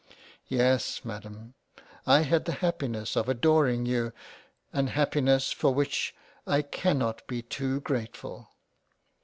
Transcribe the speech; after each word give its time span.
Yes 0.47 1.05
Madam, 1.05 1.53
I 2.07 2.21
had 2.21 2.45
the 2.45 2.53
happi 2.53 2.89
ness 2.89 3.15
of 3.15 3.29
adoring 3.29 3.85
you, 3.85 4.13
an 4.73 4.87
happiness 4.87 5.51
for 5.51 5.75
which 5.75 6.15
I 6.47 6.63
cannot 6.63 7.27
be 7.27 7.43
too 7.43 7.81
grateful. 7.81 8.49